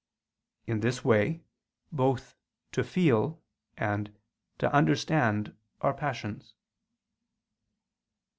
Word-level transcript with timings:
In 0.65 0.79
this 0.79 1.05
way, 1.05 1.43
both 1.91 2.35
to 2.71 2.83
feel 2.83 3.39
and 3.77 4.11
to 4.57 4.73
understand 4.73 5.55
are 5.79 5.93
passions. 5.93 6.55